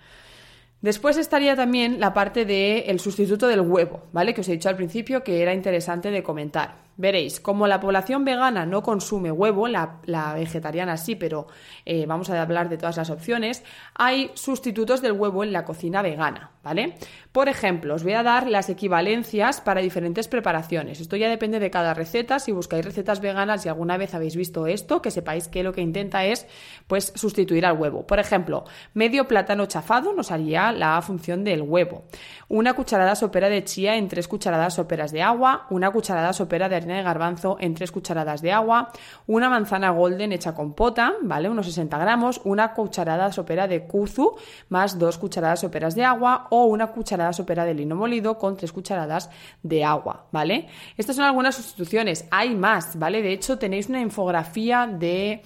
Después 0.80 1.16
estaría 1.16 1.54
también 1.54 2.00
la 2.00 2.12
parte 2.12 2.44
del 2.44 2.98
sustituto 2.98 3.46
del 3.46 3.60
huevo, 3.60 4.02
¿vale? 4.12 4.34
Que 4.34 4.40
os 4.40 4.48
he 4.48 4.52
dicho 4.52 4.68
al 4.68 4.76
principio 4.76 5.22
que 5.22 5.40
era 5.40 5.54
interesante 5.54 6.10
de 6.10 6.24
comentar. 6.24 6.82
Veréis, 6.96 7.40
como 7.40 7.66
la 7.66 7.80
población 7.80 8.24
vegana 8.24 8.66
no 8.66 8.82
consume 8.82 9.32
huevo, 9.32 9.66
la, 9.66 10.00
vegetariana 10.34 10.96
sí, 10.96 11.16
pero 11.16 11.46
eh, 11.86 12.04
vamos 12.06 12.28
a 12.28 12.40
hablar 12.40 12.68
de 12.68 12.76
todas 12.76 12.98
las 12.98 13.08
opciones, 13.08 13.64
hay 13.94 14.30
sustitutos 14.34 15.00
del 15.00 15.12
huevo 15.12 15.42
en 15.42 15.52
la 15.52 15.64
cocina 15.64 16.02
vegana, 16.02 16.50
¿vale? 16.62 16.96
Por 17.32 17.48
ejemplo, 17.48 17.94
os 17.94 18.02
voy 18.02 18.12
a 18.12 18.22
dar 18.22 18.46
las 18.46 18.68
equivalencias 18.68 19.62
para 19.62 19.80
diferentes 19.80 20.28
preparaciones. 20.28 21.00
Esto 21.00 21.16
ya 21.16 21.30
depende 21.30 21.60
de 21.60 21.70
cada 21.70 21.94
receta. 21.94 22.38
Si 22.38 22.52
buscáis 22.52 22.84
recetas 22.84 23.20
veganas 23.20 23.64
y 23.64 23.70
alguna 23.70 23.96
vez 23.96 24.14
habéis 24.14 24.36
visto 24.36 24.66
esto, 24.66 25.00
que 25.00 25.10
sepáis 25.10 25.48
que 25.48 25.62
lo 25.62 25.72
que 25.72 25.80
intenta 25.80 26.26
es 26.26 26.46
pues 26.86 27.12
sustituir 27.16 27.64
al 27.64 27.78
huevo. 27.78 28.06
Por 28.06 28.18
ejemplo, 28.18 28.64
medio 28.92 29.26
plátano 29.26 29.64
chafado 29.64 30.12
nos 30.12 30.30
haría 30.30 30.72
la 30.72 31.00
función 31.00 31.42
del 31.42 31.62
huevo. 31.62 32.04
Una 32.48 32.74
cucharada 32.74 33.14
sopera 33.14 33.48
de 33.48 33.64
chía 33.64 33.96
en 33.96 34.08
tres 34.08 34.28
cucharadas 34.28 34.74
soperas 34.74 35.10
de 35.10 35.22
agua, 35.22 35.66
una 35.70 35.90
cucharada 35.90 36.34
sopera 36.34 36.68
de 36.68 36.81
de 36.86 37.02
garbanzo 37.02 37.56
en 37.60 37.74
tres 37.74 37.92
cucharadas 37.92 38.42
de 38.42 38.52
agua, 38.52 38.90
una 39.26 39.48
manzana 39.48 39.90
golden 39.90 40.32
hecha 40.32 40.54
con 40.54 40.74
pota, 40.74 41.14
¿vale? 41.22 41.48
Unos 41.48 41.66
60 41.66 41.98
gramos, 41.98 42.40
una 42.44 42.74
cucharada 42.74 43.32
sopera 43.32 43.68
de 43.68 43.86
kuzu 43.86 44.36
más 44.68 44.98
dos 44.98 45.18
cucharadas 45.18 45.60
soperas 45.60 45.94
de 45.94 46.04
agua 46.04 46.46
o 46.50 46.64
una 46.64 46.88
cucharada 46.88 47.32
sopera 47.32 47.64
de 47.64 47.74
lino 47.74 47.96
molido 47.96 48.38
con 48.38 48.56
tres 48.56 48.72
cucharadas 48.72 49.30
de 49.62 49.84
agua, 49.84 50.26
¿vale? 50.32 50.68
Estas 50.96 51.16
son 51.16 51.24
algunas 51.24 51.54
sustituciones, 51.54 52.26
hay 52.30 52.54
más, 52.54 52.98
¿vale? 52.98 53.22
De 53.22 53.32
hecho, 53.32 53.58
tenéis 53.58 53.88
una 53.88 54.00
infografía 54.00 54.86
de 54.86 55.42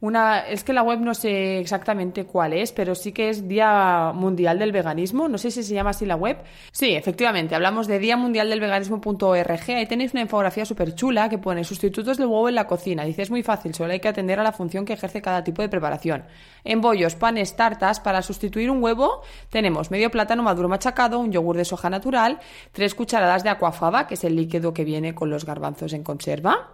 una, 0.00 0.46
es 0.46 0.62
que 0.62 0.72
la 0.72 0.82
web 0.82 1.00
no 1.00 1.12
sé 1.12 1.58
exactamente 1.58 2.24
cuál 2.24 2.52
es, 2.52 2.70
pero 2.70 2.94
sí 2.94 3.10
que 3.10 3.30
es 3.30 3.48
Día 3.48 4.12
Mundial 4.14 4.58
del 4.58 4.70
Veganismo. 4.70 5.28
No 5.28 5.38
sé 5.38 5.50
si 5.50 5.64
se 5.64 5.74
llama 5.74 5.90
así 5.90 6.06
la 6.06 6.14
web. 6.14 6.38
Sí, 6.70 6.94
efectivamente, 6.94 7.56
hablamos 7.56 7.88
de 7.88 7.98
Día 7.98 8.16
Mundial 8.16 8.48
del 8.48 8.60
Veganismo.org. 8.60 9.70
Ahí 9.70 9.86
tenéis 9.86 10.12
una 10.12 10.22
infografía 10.22 10.64
súper 10.64 10.94
chula 10.94 11.28
que 11.28 11.38
pone 11.38 11.64
sustitutos 11.64 12.16
del 12.16 12.26
huevo 12.26 12.48
en 12.48 12.54
la 12.54 12.68
cocina. 12.68 13.04
Dice, 13.04 13.22
es 13.22 13.30
muy 13.30 13.42
fácil, 13.42 13.74
solo 13.74 13.92
hay 13.92 13.98
que 13.98 14.06
atender 14.08 14.38
a 14.38 14.44
la 14.44 14.52
función 14.52 14.84
que 14.84 14.92
ejerce 14.92 15.20
cada 15.20 15.42
tipo 15.42 15.62
de 15.62 15.68
preparación. 15.68 16.24
En 16.62 16.80
bollos, 16.80 17.16
panes, 17.16 17.56
tartas, 17.56 17.98
para 17.98 18.22
sustituir 18.22 18.70
un 18.70 18.82
huevo 18.82 19.22
tenemos 19.50 19.90
medio 19.90 20.10
plátano 20.10 20.42
maduro 20.44 20.68
machacado, 20.68 21.18
un 21.18 21.32
yogur 21.32 21.56
de 21.56 21.64
soja 21.64 21.90
natural, 21.90 22.38
tres 22.72 22.94
cucharadas 22.94 23.42
de 23.42 23.50
aquafaba, 23.50 24.06
que 24.06 24.14
es 24.14 24.22
el 24.22 24.36
líquido 24.36 24.72
que 24.72 24.84
viene 24.84 25.14
con 25.14 25.30
los 25.30 25.44
garbanzos 25.44 25.92
en 25.92 26.04
conserva, 26.04 26.70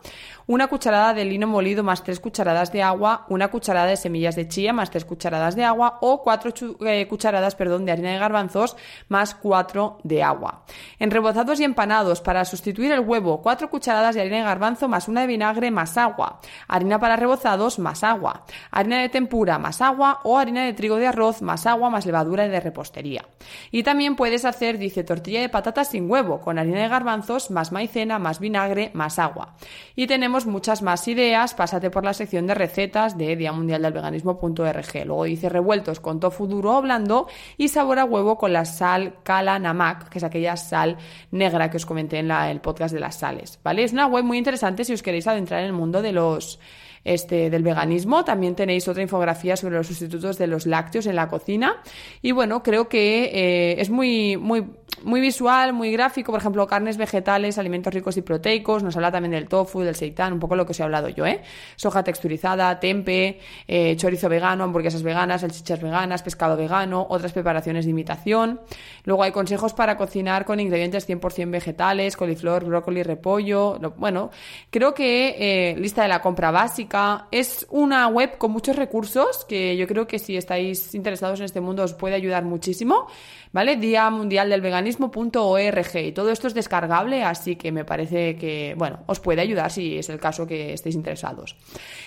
una 0.47 0.67
cucharada 0.67 1.15
de 1.15 1.25
lino 1.25 1.47
molido 1.47 1.83
más 1.83 2.03
tres 2.03 2.21
cucharadas 2.21 2.73
de 2.73 2.83
agua, 2.83 3.14
una 3.29 3.49
cucharada 3.49 3.87
de 3.87 3.97
semillas 3.97 4.37
de 4.37 4.49
chía 4.49 4.73
más 4.73 4.91
tres 4.91 5.05
cucharadas 5.05 5.57
de 5.57 5.65
agua 5.65 5.99
o 6.01 6.23
cuatro 6.23 6.53
eh, 6.87 7.07
cucharadas 7.07 7.55
perdón, 7.55 7.85
de 7.85 7.93
harina 7.93 8.13
de 8.13 8.19
garbanzos 8.19 8.77
más 9.09 9.35
cuatro 9.35 9.99
de 10.03 10.23
agua. 10.23 10.65
En 10.99 11.11
rebozados 11.11 11.61
y 11.61 11.65
empanados, 11.65 12.21
para 12.21 12.45
sustituir 12.45 12.93
el 12.93 13.01
huevo, 13.01 13.43
cuatro 13.43 13.71
cucharadas 13.71 14.15
de 14.15 14.21
harina 14.21 14.39
de 14.39 14.45
garbanzo 14.45 14.89
más 14.89 15.09
una 15.09 15.23
de 15.23 15.27
vinagre 15.27 15.71
más 15.71 15.97
agua, 15.97 16.41
harina 16.69 16.99
para 16.99 17.17
rebozados 17.17 17.79
más 17.79 18.03
agua, 18.05 18.45
harina 18.71 19.01
de 19.01 19.09
tempura 19.09 19.59
más 19.59 19.81
agua 19.81 20.21
o 20.25 20.39
harina 20.39 20.65
de 20.65 20.73
trigo 20.73 20.97
de 20.97 21.07
arroz 21.07 21.43
más 21.43 21.67
agua 21.67 21.91
más 21.91 22.07
levadura 22.07 22.49
de 22.49 22.61
repostería. 22.61 23.25
Y 23.71 23.83
también 23.83 24.17
puedes 24.17 24.45
hacer, 24.45 24.79
dice, 24.79 25.05
tortilla 25.05 25.41
de 25.41 25.49
patatas 25.49 25.91
sin 25.91 26.11
huevo, 26.11 26.41
con 26.41 26.59
harina 26.59 26.81
de 26.81 26.89
garbanzos 26.89 27.51
más 27.51 27.73
maicena 27.73 28.19
más 28.19 28.41
vinagre 28.41 28.91
más 28.95 29.19
agua. 29.19 29.55
Y 29.95 30.07
tenemos 30.07 30.47
muchas 30.47 30.83
más 30.83 31.07
ideas, 31.09 31.55
pásate 31.55 31.91
por 31.91 32.05
la 32.05 32.15
sección 32.15 32.47
de 32.47 32.55
recetas 32.55 33.04
de 33.13 33.37
Día 33.37 33.53
Mundial 33.53 33.83
del 33.83 33.93
Veganismo.org. 33.93 35.07
Luego 35.07 35.25
dice 35.25 35.49
revueltos 35.49 36.01
con 36.01 36.19
tofu 36.19 36.47
duro 36.47 36.79
o 36.79 36.83
blando 36.83 37.29
y 37.57 37.69
sabor 37.69 37.99
a 37.99 38.05
huevo 38.05 38.39
con 38.39 38.53
la 38.53 38.65
sal 38.65 39.17
Kala 39.23 39.59
Namak, 39.59 40.09
que 40.09 40.19
es 40.19 40.25
aquella 40.25 40.57
sal 40.57 40.97
negra 41.31 41.71
que 41.71 41.77
os 41.77 41.87
comenté 41.87 42.19
en 42.19 42.31
el 42.31 42.61
podcast 42.61 42.95
de 42.95 43.01
las 43.01 43.17
sales. 43.17 43.61
¿Vale? 43.63 43.85
Es 43.85 43.93
una 43.93 44.07
web 44.07 44.25
muy 44.25 44.39
interesante 44.39 44.85
si 44.85 44.95
os 44.95 45.03
queréis 45.03 45.27
adentrar 45.27 45.61
en 45.61 45.67
el 45.67 45.73
mundo 45.73 46.01
de 46.01 46.13
los 46.13 46.59
este, 47.05 47.51
del 47.51 47.63
veganismo. 47.63 48.25
También 48.25 48.55
tenéis 48.55 48.89
otra 48.89 49.03
infografía 49.03 49.57
sobre 49.57 49.77
los 49.77 49.87
sustitutos 49.87 50.39
de 50.39 50.47
los 50.47 50.67
lácteos 50.67 51.07
en 51.07 51.17
la 51.17 51.29
cocina. 51.29 51.83
Y 52.23 52.33
bueno, 52.33 52.63
creo 52.63 52.89
que 52.89 53.25
eh, 53.25 53.81
es 53.81 53.91
muy, 53.91 54.37
muy 54.37 54.65
muy 55.03 55.21
visual, 55.21 55.73
muy 55.73 55.93
gráfico, 55.93 56.33
por 56.33 56.41
ejemplo, 56.41 56.67
carnes 56.67 56.97
vegetales, 56.97 57.59
alimentos 57.59 57.93
ricos 57.93 58.17
y 58.17 58.23
proteicos, 58.23 58.83
nos 58.83 58.97
habla 58.97 59.11
también 59.11 59.33
del 59.33 59.49
tofu, 59.49 59.81
del 59.81 59.97
seitan, 59.97 60.33
un 60.33 60.41
poco 60.41 60.57
lo 60.57 60.65
que 60.65 60.73
os 60.73 60.81
he 60.81 60.83
hablado 60.83 61.09
yo, 61.09 61.27
¿eh? 61.27 61.43
Soja 61.77 62.03
texturizada, 62.03 62.81
tempe, 62.81 63.41
eh, 63.69 63.97
chorizo 63.97 64.29
vegano, 64.29 64.65
hamburguesas 64.65 65.03
veganas, 65.03 65.43
salchichas 65.43 65.83
veganas, 65.83 66.23
pescado 66.23 66.57
vegano, 66.57 67.07
otras 67.11 67.33
preparaciones 67.33 67.85
de 67.85 67.91
imitación. 67.91 68.61
Luego 69.05 69.23
hay 69.25 69.33
consejos 69.33 69.75
para 69.75 69.97
cocinar 69.97 70.45
con 70.45 70.61
ingredientes 70.61 71.09
100% 71.09 71.51
vegetales, 71.51 72.17
coliflor, 72.17 72.65
brócoli, 72.65 73.03
repollo. 73.03 73.79
bueno, 73.97 74.31
creo 74.71 74.95
que 74.95 75.37
eh, 75.39 75.77
lista 75.77 76.03
de 76.03 76.09
la 76.09 76.23
compra 76.23 76.51
básica 76.51 76.94
es 77.31 77.67
una 77.71 78.07
web 78.09 78.39
con 78.39 78.53
muchos 78.53 78.77
recursos 78.77 79.45
que 79.47 79.77
yo 79.77 79.87
creo 79.87 80.07
que 80.07 80.19
si 80.19 80.37
estáis 80.37 80.95
interesados 80.95 81.41
en 81.41 81.47
este 81.47 81.61
mundo 81.61 81.83
os 81.83 81.95
puede 81.95 82.15
ayudar 82.15 82.45
muchísimo. 82.45 83.07
¿vale? 83.55 83.77
Día 83.77 84.11
Mundial 84.11 84.51
del 84.51 84.61
Veganismo.org. 84.61 85.97
Y 85.97 86.13
todo 86.13 86.31
esto 86.31 86.49
es 86.49 86.55
descargable, 86.55 87.23
así 87.23 87.55
que 87.55 87.71
me 87.71 87.85
parece 87.85 88.37
que, 88.37 88.75
bueno, 88.77 88.99
os 89.07 89.21
puede 89.21 89.41
ayudar 89.41 89.71
si 89.71 89.97
es 89.97 90.09
el 90.11 90.19
caso 90.19 90.45
que 90.45 90.73
estéis 90.73 90.97
interesados. 90.97 91.57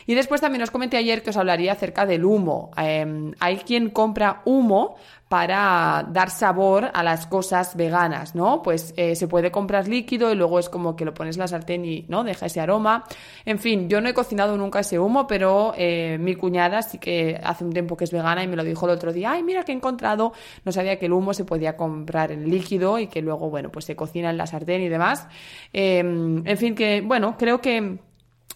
Y 0.05 0.13
después 0.13 0.41
también 0.41 0.61
os 0.61 0.71
comenté 0.71 0.97
ayer 0.97 1.23
que 1.23 1.29
os 1.29 1.37
hablaría 1.37 1.71
acerca 1.71 2.05
del 2.05 2.25
humo. 2.25 2.71
Em, 2.75 3.31
hay 3.39 3.57
quien 3.59 3.91
compra 3.91 4.41
humo 4.43 4.97
para 5.29 6.05
dar 6.09 6.29
sabor 6.29 6.89
a 6.93 7.03
las 7.03 7.27
cosas 7.27 7.75
veganas, 7.75 8.33
¿no? 8.35 8.61
Pues 8.61 8.93
eh, 8.95 9.15
se 9.15 9.27
puede 9.27 9.51
comprar 9.51 9.87
líquido 9.87 10.31
y 10.31 10.35
luego 10.35 10.59
es 10.59 10.69
como 10.69 10.95
que 10.95 11.03
lo 11.03 11.13
pones 11.13 11.35
en 11.35 11.41
la 11.41 11.47
sartén 11.47 11.83
y, 11.83 12.05
¿no? 12.07 12.23
Deja 12.23 12.45
ese 12.45 12.61
aroma. 12.61 13.03
En 13.45 13.59
fin, 13.59 13.89
yo 13.89 13.99
no 13.99 14.07
he 14.07 14.13
cocinado 14.13 14.57
nunca 14.57 14.76
ese 14.81 14.99
humo, 14.99 15.27
pero 15.27 15.73
eh, 15.77 16.17
mi 16.19 16.35
cuñada 16.35 16.81
sí 16.81 16.97
que 16.97 17.39
hace 17.43 17.63
un 17.63 17.71
tiempo 17.71 17.97
que 17.97 18.03
es 18.03 18.11
vegana 18.11 18.43
y 18.43 18.47
me 18.47 18.55
lo 18.55 18.63
dijo 18.63 18.85
el 18.85 18.91
otro 18.91 19.13
día, 19.13 19.31
ay, 19.31 19.43
mira 19.43 19.63
que 19.63 19.71
he 19.71 19.75
encontrado, 19.75 20.33
no 20.65 20.71
sabía 20.71 20.97
que 20.99 21.07
el 21.07 21.13
humo 21.13 21.33
se 21.33 21.45
podía 21.45 21.75
comprar 21.75 22.31
en 22.31 22.49
líquido 22.49 22.99
y 22.99 23.07
que 23.07 23.21
luego, 23.21 23.49
bueno, 23.49 23.69
pues 23.71 23.85
se 23.85 23.95
cocina 23.95 24.29
en 24.29 24.37
la 24.37 24.47
sartén 24.47 24.81
y 24.81 24.89
demás. 24.89 25.27
Em, 25.73 26.45
en 26.45 26.57
fin, 26.57 26.75
que, 26.75 27.01
bueno, 27.01 27.35
creo 27.37 27.61
que 27.61 27.97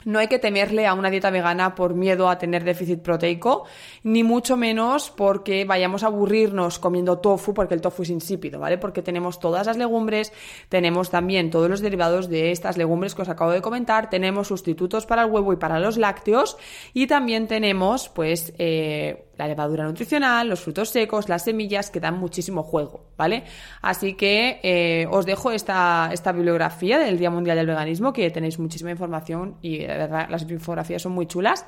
no 0.05 0.19
hay 0.19 0.27
que 0.27 0.39
temerle 0.39 0.87
a 0.87 0.93
una 0.93 1.09
dieta 1.09 1.29
vegana 1.29 1.75
por 1.75 1.93
miedo 1.93 2.29
a 2.29 2.37
tener 2.37 2.63
déficit 2.63 3.01
proteico, 3.01 3.65
ni 4.03 4.23
mucho 4.23 4.57
menos 4.57 5.09
porque 5.09 5.65
vayamos 5.65 6.03
a 6.03 6.07
aburrirnos 6.07 6.79
comiendo 6.79 7.19
tofu, 7.19 7.53
porque 7.53 7.73
el 7.73 7.81
tofu 7.81 8.03
es 8.03 8.09
insípido, 8.09 8.59
¿vale? 8.59 8.77
Porque 8.77 9.01
tenemos 9.01 9.39
todas 9.39 9.67
las 9.67 9.77
legumbres, 9.77 10.33
tenemos 10.69 11.09
también 11.09 11.49
todos 11.49 11.69
los 11.69 11.81
derivados 11.81 12.29
de 12.29 12.51
estas 12.51 12.77
legumbres 12.77 13.15
que 13.15 13.21
os 13.21 13.29
acabo 13.29 13.51
de 13.51 13.61
comentar, 13.61 14.09
tenemos 14.09 14.47
sustitutos 14.47 15.05
para 15.05 15.23
el 15.23 15.31
huevo 15.31 15.53
y 15.53 15.57
para 15.57 15.79
los 15.79 15.97
lácteos, 15.97 16.57
y 16.93 17.07
también 17.07 17.47
tenemos, 17.47 18.09
pues, 18.09 18.53
eh, 18.57 19.25
la 19.37 19.47
levadura 19.47 19.85
nutricional, 19.85 20.47
los 20.47 20.61
frutos 20.61 20.89
secos, 20.89 21.27
las 21.27 21.45
semillas 21.45 21.89
que 21.89 21.99
dan 21.99 22.19
muchísimo 22.19 22.61
juego, 22.61 23.07
¿vale? 23.17 23.43
Así 23.81 24.13
que 24.13 24.59
eh, 24.61 25.07
os 25.09 25.25
dejo 25.25 25.51
esta, 25.51 26.11
esta 26.13 26.31
bibliografía 26.31 26.99
del 26.99 27.17
Día 27.17 27.31
Mundial 27.31 27.57
del 27.57 27.65
Veganismo, 27.65 28.13
que 28.13 28.29
tenéis 28.29 28.59
muchísima 28.59 28.91
información 28.91 29.57
y 29.61 29.83
de 29.91 29.97
verdad 29.97 30.27
las 30.29 30.43
infografías 30.49 31.01
son 31.01 31.13
muy 31.13 31.25
chulas. 31.27 31.65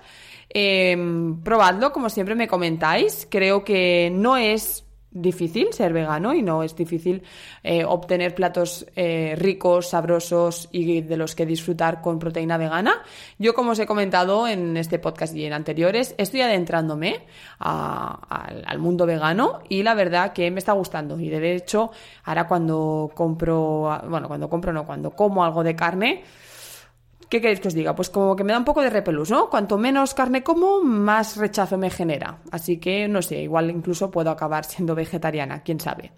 Em, 0.49 1.41
probadlo, 1.41 1.91
como 1.91 2.09
siempre 2.09 2.35
me 2.35 2.47
comentáis. 2.47 3.27
Creo 3.29 3.63
que 3.63 4.11
no 4.13 4.37
es 4.37 4.85
difícil 5.13 5.71
ser 5.71 5.93
vegano 5.93 6.33
y 6.33 6.41
no 6.41 6.63
es 6.63 6.75
difícil 6.75 7.23
eh, 7.63 7.85
obtener 7.85 8.33
platos 8.33 8.85
eh, 8.95 9.35
ricos, 9.37 9.89
sabrosos 9.89 10.69
y 10.71 11.01
de 11.01 11.17
los 11.17 11.35
que 11.35 11.45
disfrutar 11.45 12.01
con 12.01 12.19
proteína 12.19 12.57
vegana. 12.57 13.03
Yo, 13.37 13.53
como 13.53 13.71
os 13.71 13.79
he 13.79 13.85
comentado 13.85 14.47
en 14.47 14.75
este 14.75 14.99
podcast 14.99 15.35
y 15.35 15.45
en 15.45 15.53
anteriores, 15.53 16.15
estoy 16.17 16.41
adentrándome 16.41 17.21
al 17.59 18.79
mundo 18.79 19.05
vegano 19.05 19.61
y 19.69 19.83
la 19.83 19.93
verdad 19.93 20.33
que 20.33 20.49
me 20.51 20.59
está 20.59 20.73
gustando. 20.73 21.19
Y 21.19 21.29
de 21.29 21.55
hecho, 21.55 21.91
ahora 22.23 22.47
cuando 22.47 23.11
compro, 23.13 24.01
bueno, 24.07 24.27
cuando 24.27 24.49
compro 24.49 24.73
no, 24.73 24.85
cuando 24.85 25.11
como 25.11 25.43
algo 25.45 25.63
de 25.63 25.75
carne, 25.75 26.23
¿Qué 27.33 27.41
queréis 27.41 27.61
que 27.61 27.67
os 27.69 27.73
diga? 27.73 27.95
Pues 27.95 28.11
como 28.11 28.35
que 28.35 28.43
me 28.43 28.53
da 28.53 28.59
un 28.59 28.63
poco 28.63 28.83
de 28.83 28.91
repelús, 28.91 29.31
¿no? 29.31 29.49
Cuanto 29.49 29.79
menos 29.79 30.13
carne 30.13 30.43
como, 30.43 30.83
más 30.83 31.35
rechazo 31.35 31.79
me 31.79 31.89
genera. 31.89 32.37
Así 32.51 32.77
que, 32.77 33.07
no 33.07 33.23
sé, 33.23 33.41
igual 33.41 33.71
incluso 33.71 34.11
puedo 34.11 34.29
acabar 34.29 34.65
siendo 34.65 34.93
vegetariana, 34.93 35.63
quién 35.63 35.79
sabe. 35.79 36.11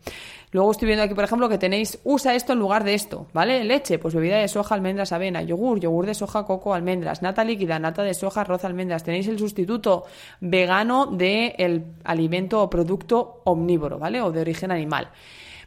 Luego 0.51 0.71
estoy 0.71 0.87
viendo 0.87 1.05
aquí, 1.05 1.13
por 1.13 1.23
ejemplo, 1.23 1.47
que 1.47 1.57
tenéis, 1.57 1.99
usa 2.03 2.35
esto 2.35 2.51
en 2.51 2.59
lugar 2.59 2.83
de 2.83 2.95
esto, 2.95 3.27
¿vale? 3.31 3.63
Leche, 3.63 3.97
pues 3.97 4.13
bebida 4.13 4.39
de 4.39 4.49
soja, 4.49 4.75
almendras, 4.75 5.13
avena, 5.13 5.41
yogur, 5.41 5.79
yogur 5.79 6.05
de 6.05 6.15
soja, 6.15 6.43
coco, 6.43 6.73
almendras, 6.73 7.21
nata 7.21 7.45
líquida, 7.45 7.79
nata 7.79 8.03
de 8.03 8.13
soja, 8.13 8.41
arroz, 8.41 8.65
almendras. 8.65 9.05
Tenéis 9.05 9.29
el 9.29 9.39
sustituto 9.39 10.03
vegano 10.41 11.05
del 11.05 11.85
alimento 12.03 12.61
o 12.61 12.69
producto 12.69 13.39
omnívoro, 13.45 13.99
¿vale? 13.99 14.21
O 14.21 14.33
de 14.33 14.41
origen 14.41 14.69
animal. 14.69 15.11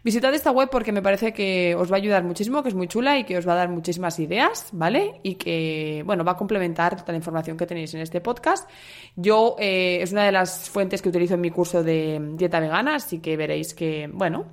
Visitad 0.05 0.33
esta 0.35 0.51
web 0.51 0.69
porque 0.71 0.93
me 0.93 1.03
parece 1.03 1.33
que 1.33 1.75
os 1.75 1.91
va 1.91 1.97
a 1.97 1.99
ayudar 1.99 2.23
muchísimo, 2.23 2.63
que 2.63 2.69
es 2.69 2.75
muy 2.75 2.87
chula 2.87 3.19
y 3.19 3.25
que 3.25 3.37
os 3.37 3.47
va 3.47 3.53
a 3.53 3.57
dar 3.57 3.69
muchísimas 3.69 4.19
ideas, 4.19 4.69
¿vale? 4.73 5.21
Y 5.23 5.35
que, 5.35 6.03
bueno, 6.07 6.25
va 6.25 6.33
a 6.33 6.37
complementar 6.37 6.97
toda 6.97 7.13
la 7.13 7.19
información 7.19 7.57
que 7.57 7.67
tenéis 7.67 7.95
en 7.95 8.01
este 8.01 8.21
podcast. 8.21 8.69
Yo, 9.17 9.57
eh, 9.59 9.99
es 10.01 10.13
una 10.13 10.25
de 10.25 10.33
las 10.33 10.71
fuentes 10.71 11.03
que 11.03 11.09
utilizo 11.09 11.35
en 11.35 11.41
mi 11.41 11.51
curso 11.51 11.83
de 11.83 12.21
dieta 12.35 12.61
vegana, 12.61 12.97
así 12.97 13.19
que 13.19 13.37
veréis 13.37 13.75
que, 13.75 14.09
bueno, 14.13 14.47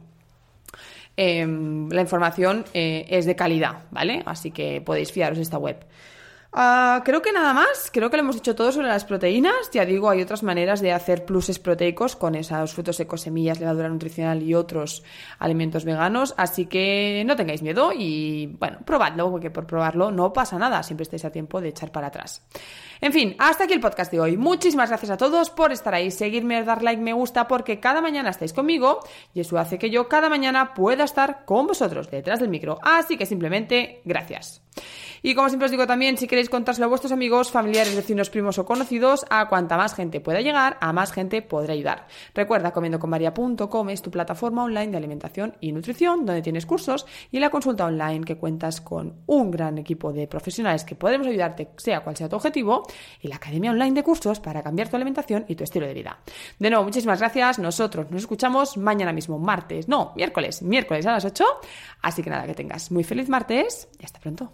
em, 1.16 1.90
la 1.90 2.02
información 2.02 2.66
eh, 2.74 3.06
es 3.10 3.26
de 3.26 3.36
calidad, 3.36 3.86
¿vale? 3.92 4.24
Así 4.26 4.52
que 4.52 4.82
podéis 4.82 5.12
fiaros 5.12 5.38
de 5.38 5.44
esta 5.44 5.58
web. 5.58 5.78
Ah, 6.58 7.02
creo 7.04 7.22
que 7.22 7.34
nada 7.34 7.54
más, 7.54 7.90
creo 7.92 8.10
que 8.10 8.16
lo 8.16 8.24
hemos 8.24 8.38
dicho 8.38 8.56
todo 8.56 8.72
sobre 8.72 8.88
las 8.88 9.04
proteínas. 9.04 9.70
Ya 9.74 9.84
digo, 9.84 10.10
hay 10.10 10.22
otras 10.22 10.42
maneras 10.42 10.80
de 10.80 10.94
hacer 10.94 11.26
pluses 11.26 11.60
proteicos 11.60 12.16
con 12.16 12.34
esos 12.34 12.74
frutos 12.74 12.96
secos, 12.96 13.24
semillas, 13.24 13.60
levadura 13.60 13.90
nutricional 13.90 14.42
y 14.42 14.56
otros 14.56 15.04
alimentos 15.38 15.84
veganos. 15.84 16.34
Así 16.38 16.68
que 16.68 17.24
no 17.26 17.36
tengáis 17.36 17.62
miedo 17.62 17.92
y, 17.94 18.56
bueno, 18.58 18.78
probadlo, 18.86 19.30
porque 19.32 19.52
por 19.52 19.68
probarlo 19.68 20.12
no 20.12 20.32
pasa 20.32 20.58
nada. 20.58 20.82
Siempre 20.82 21.04
estáis 21.04 21.26
a 21.26 21.30
tiempo 21.30 21.60
de 21.60 21.68
echar 21.68 21.92
para 21.92 22.08
atrás. 22.08 22.48
En 23.02 23.12
fin, 23.12 23.36
hasta 23.38 23.66
aquí 23.66 23.74
el 23.74 23.82
podcast 23.82 24.10
de 24.14 24.22
hoy. 24.22 24.38
Muchísimas 24.38 24.88
gracias 24.88 25.12
a 25.12 25.18
todos 25.18 25.50
por 25.50 25.74
estar 25.74 25.94
ahí, 25.94 26.10
seguirme, 26.10 26.64
dar 26.64 26.84
like, 26.84 27.02
me 27.02 27.12
gusta, 27.12 27.50
porque 27.50 27.82
cada 27.82 28.00
mañana 28.00 28.30
estáis 28.30 28.54
conmigo 28.54 29.02
y 29.34 29.42
eso 29.42 29.58
hace 29.58 29.78
que 29.78 29.90
yo 29.90 30.08
cada 30.08 30.30
mañana 30.30 30.74
pueda 30.74 31.04
estar 31.04 31.44
con 31.44 31.68
vosotros 31.68 32.10
detrás 32.10 32.40
del 32.40 32.48
micro. 32.48 32.80
Así 32.82 33.18
que 33.18 33.26
simplemente, 33.26 34.02
gracias. 34.06 34.62
Y 35.26 35.34
como 35.34 35.50
siempre 35.50 35.66
os 35.66 35.72
digo 35.72 35.88
también, 35.88 36.20
si 36.20 36.28
queréis 36.28 36.52
contárselo 36.52 36.86
a 36.86 36.90
vuestros 36.90 37.12
amigos, 37.12 37.50
familiares, 37.50 37.96
vecinos, 37.96 38.30
primos 38.30 38.60
o 38.60 38.66
conocidos, 38.66 39.26
a 39.32 39.48
cuanta 39.48 39.76
más 39.76 39.96
gente 39.96 40.22
pueda 40.22 40.40
llegar, 40.42 40.78
a 40.80 40.94
más 40.94 41.12
gente 41.12 41.42
podrá 41.42 41.74
ayudar. 41.74 42.06
Recuerda, 42.36 42.72
comiendoconmaria.com 42.72 43.90
es 43.90 44.04
tu 44.04 44.12
plataforma 44.12 44.66
online 44.66 44.92
de 44.92 44.98
alimentación 44.98 45.58
y 45.62 45.72
nutrición, 45.72 46.28
donde 46.28 46.44
tienes 46.44 46.68
cursos 46.68 47.08
y 47.32 47.40
la 47.40 47.50
consulta 47.50 47.86
online 47.86 48.24
que 48.24 48.38
cuentas 48.38 48.82
con 48.82 49.24
un 49.26 49.50
gran 49.50 49.80
equipo 49.80 50.14
de 50.14 50.28
profesionales 50.28 50.84
que 50.84 50.94
podremos 50.94 51.26
ayudarte, 51.26 51.70
sea 51.78 52.02
cual 52.02 52.16
sea 52.16 52.30
tu 52.30 52.36
objetivo, 52.36 52.84
y 53.20 53.28
la 53.28 53.38
academia 53.38 53.72
online 53.72 53.94
de 53.94 54.04
cursos 54.04 54.40
para 54.40 54.62
cambiar 54.62 54.90
tu 54.90 54.96
alimentación 54.96 55.46
y 55.48 55.56
tu 55.56 55.64
estilo 55.64 55.88
de 55.88 55.96
vida. 55.96 56.20
De 56.60 56.70
nuevo, 56.70 56.86
muchísimas 56.86 57.18
gracias. 57.18 57.58
Nosotros 57.58 58.12
nos 58.12 58.22
escuchamos 58.22 58.78
mañana 58.78 59.12
mismo, 59.12 59.40
martes, 59.40 59.88
no, 59.88 60.14
miércoles, 60.16 60.62
miércoles 60.62 61.04
a 61.08 61.14
las 61.14 61.26
8. 61.26 61.44
Así 62.04 62.22
que 62.22 62.30
nada, 62.30 62.46
que 62.46 62.54
tengas 62.54 62.92
muy 62.92 63.04
feliz 63.04 63.28
martes 63.28 63.90
y 64.00 64.06
hasta 64.06 64.20
pronto. 64.20 64.54